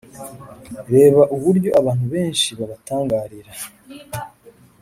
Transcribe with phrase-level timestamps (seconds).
[0.93, 3.51] reba uryo abantu benshi babatangarira